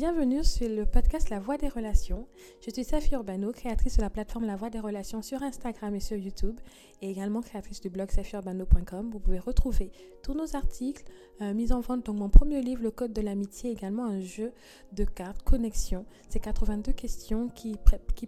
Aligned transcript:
Bienvenue 0.00 0.42
sur 0.42 0.66
le 0.66 0.86
podcast 0.86 1.28
La 1.28 1.40
Voix 1.40 1.58
des 1.58 1.68
Relations. 1.68 2.26
Je 2.62 2.70
suis 2.70 2.84
Safi 2.84 3.12
Urbano, 3.12 3.52
créatrice 3.52 3.98
de 3.98 4.00
la 4.00 4.08
plateforme 4.08 4.46
La 4.46 4.56
Voix 4.56 4.70
des 4.70 4.80
Relations 4.80 5.20
sur 5.20 5.42
Instagram 5.42 5.94
et 5.94 6.00
sur 6.00 6.16
YouTube, 6.16 6.58
et 7.02 7.10
également 7.10 7.42
créatrice 7.42 7.82
du 7.82 7.90
blog 7.90 8.10
safiurbano.com. 8.10 9.10
Vous 9.12 9.20
pouvez 9.20 9.38
retrouver 9.38 9.92
tous 10.22 10.32
nos 10.32 10.56
articles, 10.56 11.04
euh, 11.42 11.52
mis 11.52 11.70
en 11.70 11.80
vente 11.80 12.06
donc 12.06 12.16
mon 12.16 12.30
premier 12.30 12.62
livre, 12.62 12.82
Le 12.82 12.90
Code 12.90 13.12
de 13.12 13.20
l'amitié, 13.20 13.72
également 13.72 14.06
un 14.06 14.22
jeu 14.22 14.54
de 14.92 15.04
cartes, 15.04 15.42
Connexion. 15.42 16.06
C'est 16.30 16.40
82 16.40 16.92
questions 16.92 17.48
qui, 17.48 17.76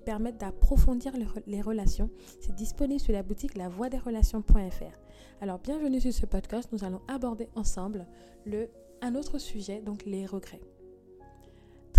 permettent 0.05 0.41
d'approfondir 0.43 1.15
les, 1.47 1.63
relations. 1.63 2.11
C'est 2.43 2.55
disponible 2.55 3.01
sur 3.01 3.15
la 3.15 3.23
boutique 3.23 3.57
lavoixdesrelations.fr. 3.57 5.01
Alors, 5.41 5.59
bienvenue 5.59 6.03
sur 6.03 6.13
ce 6.13 6.27
podcast. 6.27 6.69
Nous 6.71 6.85
allons 6.85 7.01
aborder 7.09 7.49
ensemble 7.55 8.07
le, 8.45 8.69
un 9.01 9.15
autre 9.15 9.39
sujet, 9.39 9.81
donc 9.81 10.05
les 10.05 10.27
regrets. 10.27 10.61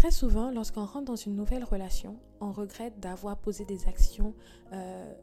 Très 0.03 0.11
souvent, 0.11 0.51
lorsqu'on 0.51 0.83
rentre 0.83 1.05
dans 1.05 1.15
une 1.15 1.33
nouvelle 1.33 1.63
relation, 1.63 2.19
on 2.41 2.51
regrette 2.51 2.99
d'avoir 2.99 3.37
posé 3.37 3.63
des 3.63 3.87
actions 3.87 4.33
euh, 4.73 5.13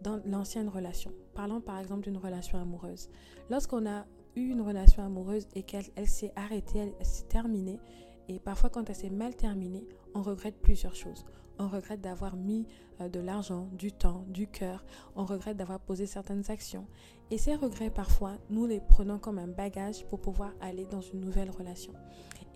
dans 0.00 0.20
l'ancienne 0.26 0.68
relation. 0.68 1.10
Parlons 1.34 1.60
par 1.60 1.80
exemple 1.80 2.02
d'une 2.02 2.18
relation 2.18 2.56
amoureuse. 2.56 3.08
Lorsqu'on 3.50 3.84
a 3.84 4.06
eu 4.36 4.50
une 4.50 4.60
relation 4.60 5.02
amoureuse 5.04 5.48
et 5.56 5.64
qu'elle 5.64 5.90
s'est 6.06 6.30
arrêtée, 6.36 6.78
elle 6.78 7.04
s'est 7.04 7.24
terminée, 7.24 7.80
et 8.28 8.38
parfois 8.38 8.70
quand 8.70 8.88
elle 8.88 8.94
s'est 8.94 9.10
mal 9.10 9.34
terminée, 9.34 9.88
on 10.14 10.22
regrette 10.22 10.60
plusieurs 10.62 10.94
choses. 10.94 11.24
On 11.58 11.66
regrette 11.66 12.00
d'avoir 12.00 12.36
mis 12.36 12.64
de 13.00 13.20
l'argent, 13.20 13.68
du 13.72 13.92
temps, 13.92 14.24
du 14.28 14.46
cœur. 14.46 14.84
On 15.14 15.24
regrette 15.24 15.56
d'avoir 15.56 15.80
posé 15.80 16.06
certaines 16.06 16.50
actions. 16.50 16.86
Et 17.30 17.38
ces 17.38 17.54
regrets, 17.54 17.90
parfois, 17.90 18.32
nous 18.50 18.66
les 18.66 18.80
prenons 18.80 19.18
comme 19.18 19.38
un 19.38 19.46
bagage 19.46 20.04
pour 20.06 20.20
pouvoir 20.20 20.52
aller 20.60 20.86
dans 20.86 21.00
une 21.00 21.20
nouvelle 21.20 21.50
relation. 21.50 21.92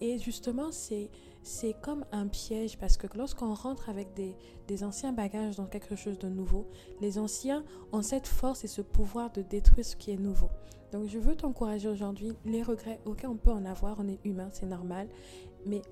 Et 0.00 0.18
justement, 0.18 0.72
c'est 0.72 1.10
c'est 1.44 1.74
comme 1.80 2.04
un 2.12 2.28
piège 2.28 2.78
parce 2.78 2.96
que 2.96 3.08
lorsqu'on 3.16 3.52
rentre 3.52 3.88
avec 3.88 4.14
des, 4.14 4.36
des, 4.68 4.84
anciens 4.84 5.12
bagages 5.12 5.56
dans 5.56 5.66
quelque 5.66 5.96
chose 5.96 6.16
de 6.20 6.28
nouveau, 6.28 6.68
les 7.00 7.18
anciens 7.18 7.64
ont 7.90 8.02
cette 8.02 8.28
force 8.28 8.62
et 8.62 8.68
ce 8.68 8.80
pouvoir 8.80 9.32
de 9.32 9.42
détruire 9.42 9.84
ce 9.84 9.96
qui 9.96 10.12
est 10.12 10.16
nouveau. 10.16 10.50
Donc 10.92 11.08
je 11.08 11.18
veux 11.18 11.34
t'encourager 11.34 11.88
aujourd'hui, 11.88 12.32
les 12.44 12.62
regrets, 12.62 13.00
ok, 13.06 13.24
on 13.26 13.36
peut 13.36 13.50
en 13.50 13.64
avoir, 13.64 13.98
on 13.98 14.06
est 14.06 14.20
humain, 14.24 14.50
c'est 14.52 14.66
normal, 14.66 15.08
mais 15.66 15.82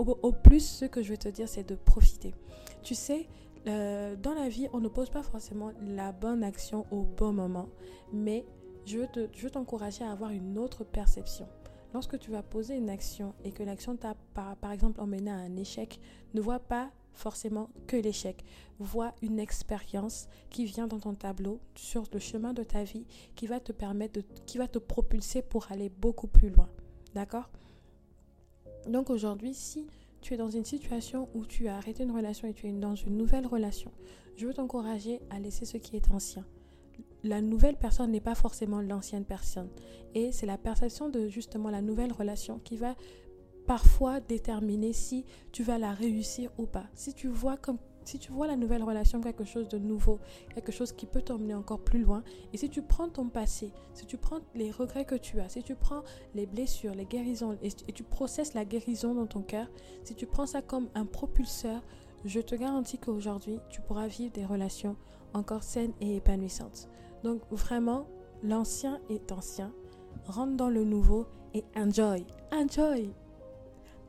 au, 0.00 0.32
plus, 0.32 0.66
ce 0.66 0.86
que 0.86 1.02
je 1.02 1.10
veux 1.10 1.18
te 1.18 1.28
dire, 1.28 1.48
c'est 1.48 1.68
de 1.68 1.74
profiter. 1.74 2.34
Tu 2.82 2.94
sais, 2.94 3.28
euh, 3.66 4.16
dans 4.16 4.34
la 4.34 4.48
vie, 4.48 4.68
on 4.72 4.80
ne 4.80 4.88
pose 4.88 5.10
pas 5.10 5.22
forcément 5.22 5.72
la 5.82 6.12
bonne 6.12 6.42
action 6.42 6.86
au 6.90 7.02
bon 7.02 7.32
moment, 7.32 7.68
mais 8.12 8.46
je 8.86 8.98
veux 8.98 9.50
t'encourager 9.50 10.04
à 10.04 10.10
avoir 10.10 10.30
une 10.30 10.58
autre 10.58 10.84
perception. 10.84 11.46
Lorsque 11.92 12.18
tu 12.18 12.30
vas 12.30 12.42
poser 12.42 12.76
une 12.76 12.88
action 12.88 13.34
et 13.44 13.50
que 13.50 13.62
l'action 13.62 13.96
t'a 13.96 14.14
par, 14.34 14.56
par 14.56 14.72
exemple 14.72 15.00
emmené 15.00 15.30
à 15.30 15.34
un 15.34 15.56
échec, 15.56 16.00
ne 16.34 16.40
vois 16.40 16.60
pas 16.60 16.90
forcément 17.12 17.68
que 17.86 17.96
l'échec. 17.96 18.44
Vois 18.78 19.12
une 19.22 19.38
expérience 19.38 20.28
qui 20.48 20.64
vient 20.64 20.86
dans 20.86 21.00
ton 21.00 21.14
tableau 21.14 21.60
sur 21.74 22.04
le 22.12 22.18
chemin 22.18 22.52
de 22.52 22.62
ta 22.62 22.84
vie 22.84 23.06
qui 23.34 23.46
va 23.46 23.60
te 23.60 23.72
permettre 23.72 24.20
de, 24.20 24.24
qui 24.46 24.58
va 24.58 24.68
te 24.68 24.78
propulser 24.78 25.42
pour 25.42 25.70
aller 25.70 25.88
beaucoup 25.88 26.28
plus 26.28 26.48
loin. 26.48 26.68
D'accord? 27.14 27.50
Donc 28.86 29.10
aujourd'hui, 29.10 29.52
si 29.52 29.86
tu 30.20 30.34
es 30.34 30.36
dans 30.36 30.50
une 30.50 30.64
situation 30.64 31.28
où 31.34 31.46
tu 31.46 31.68
as 31.68 31.76
arrêté 31.76 32.02
une 32.02 32.12
relation 32.12 32.48
et 32.48 32.54
tu 32.54 32.66
es 32.68 32.72
dans 32.72 32.94
une 32.94 33.16
nouvelle 33.16 33.46
relation, 33.46 33.90
je 34.36 34.46
veux 34.46 34.54
t'encourager 34.54 35.20
à 35.30 35.38
laisser 35.38 35.64
ce 35.64 35.76
qui 35.76 35.96
est 35.96 36.10
ancien 36.10 36.44
la 37.22 37.40
nouvelle 37.40 37.76
personne 37.76 38.10
n'est 38.10 38.20
pas 38.20 38.34
forcément 38.34 38.80
l'ancienne 38.80 39.24
personne. 39.24 39.68
Et 40.14 40.32
c'est 40.32 40.46
la 40.46 40.58
perception 40.58 41.08
de 41.08 41.28
justement 41.28 41.70
la 41.70 41.82
nouvelle 41.82 42.12
relation 42.12 42.58
qui 42.58 42.76
va 42.76 42.96
parfois 43.66 44.20
déterminer 44.20 44.92
si 44.92 45.24
tu 45.52 45.62
vas 45.62 45.78
la 45.78 45.92
réussir 45.92 46.50
ou 46.58 46.66
pas. 46.66 46.86
Si 46.94 47.14
tu 47.14 47.28
vois 47.28 47.56
comme 47.56 47.78
si 48.04 48.18
tu 48.18 48.32
vois 48.32 48.46
la 48.46 48.56
nouvelle 48.56 48.82
relation 48.82 49.20
quelque 49.20 49.44
chose 49.44 49.68
de 49.68 49.78
nouveau, 49.78 50.18
quelque 50.54 50.72
chose 50.72 50.92
qui 50.92 51.06
peut 51.06 51.22
t'emmener 51.22 51.54
encore 51.54 51.80
plus 51.80 52.00
loin, 52.00 52.22
et 52.52 52.56
si 52.56 52.68
tu 52.68 52.82
prends 52.82 53.08
ton 53.08 53.28
passé, 53.28 53.72
si 53.94 54.06
tu 54.06 54.16
prends 54.16 54.40
les 54.54 54.70
regrets 54.70 55.04
que 55.04 55.14
tu 55.14 55.40
as, 55.40 55.48
si 55.48 55.62
tu 55.62 55.74
prends 55.74 56.02
les 56.34 56.46
blessures, 56.46 56.94
les 56.94 57.06
guérisons, 57.06 57.56
et, 57.62 57.70
tu 57.70 58.02
processes 58.02 58.54
la 58.54 58.64
guérison 58.64 59.14
dans 59.14 59.26
ton 59.26 59.42
cœur, 59.42 59.68
si 60.04 60.14
tu 60.14 60.26
prends 60.26 60.46
ça 60.46 60.62
comme 60.62 60.88
un 60.94 61.06
propulseur, 61.06 61.82
je 62.24 62.40
te 62.40 62.54
garantis 62.54 62.98
qu'aujourd'hui, 62.98 63.58
tu 63.70 63.80
pourras 63.80 64.06
vivre 64.06 64.32
des 64.32 64.44
relations 64.44 64.96
encore 65.32 65.62
saines 65.62 65.94
et 66.00 66.16
épanouissantes. 66.16 66.88
Donc 67.22 67.42
vraiment, 67.50 68.06
l'ancien 68.42 69.00
est 69.08 69.32
ancien. 69.32 69.72
Rentre 70.26 70.56
dans 70.56 70.68
le 70.68 70.84
nouveau 70.84 71.26
et 71.54 71.64
enjoy. 71.76 72.26
Enjoy. 72.52 73.10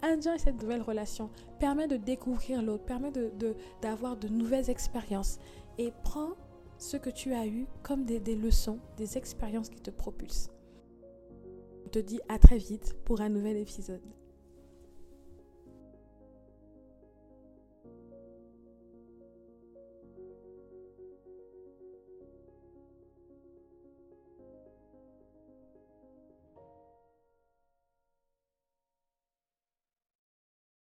Enjoy 0.04 0.40
cette 0.40 0.62
nouvelle 0.62 0.82
relation. 0.82 1.30
Permet 1.60 1.88
de 1.88 1.98
découvrir 1.98 2.62
l'autre, 2.62 2.86
permet 2.86 3.12
d'avoir 3.82 4.18
de, 4.18 4.28
de, 4.28 4.34
nouvelles 4.34 4.70
expériences. 4.70 5.40
Et 5.78 5.94
prends 6.04 6.32
ce 6.78 6.98
que 6.98 7.10
tu 7.10 7.34
as 7.34 7.46
eu 7.46 7.68
comme 7.84 8.06
des, 8.06 8.20
des 8.20 8.36
leçons, 8.36 8.80
des 8.98 9.18
expériences 9.18 9.70
qui 9.70 9.80
te 9.80 9.92
propulsent. 9.92 10.50
Je 11.86 11.90
te 11.90 12.00
dis 12.00 12.20
à 12.30 12.40
très 12.40 12.58
vite 12.58 12.96
pour 13.06 13.22
un 13.22 13.30
nouvel 13.30 13.58
épisode. 13.58 14.02